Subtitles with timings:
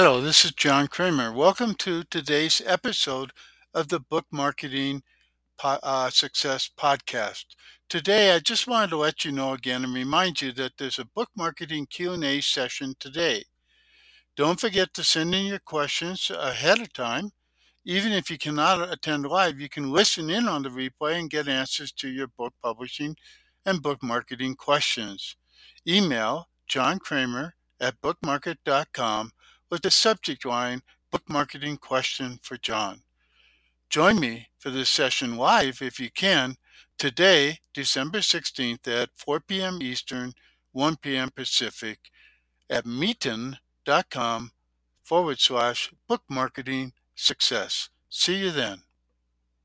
[0.00, 1.32] Hello, this is John Kremer.
[1.34, 3.32] Welcome to today's episode
[3.74, 5.02] of the Book Marketing
[5.58, 7.46] po- uh, Success Podcast.
[7.88, 11.04] Today, I just wanted to let you know again and remind you that there's a
[11.04, 13.42] book marketing Q&A session today.
[14.36, 17.32] Don't forget to send in your questions ahead of time.
[17.84, 21.48] Even if you cannot attend live, you can listen in on the replay and get
[21.48, 23.16] answers to your book publishing
[23.66, 25.34] and book marketing questions.
[25.88, 29.32] Email John Kremer at bookmarket.com
[29.70, 33.02] with the subject line Book Marketing Question for John.
[33.88, 36.56] Join me for this session live if you can
[36.98, 39.78] today, December 16th at 4 p.m.
[39.80, 40.32] Eastern,
[40.72, 41.30] 1 p.m.
[41.30, 42.10] Pacific
[42.68, 44.52] at meetin.com
[45.02, 47.88] forward slash book marketing success.
[48.10, 48.82] See you then.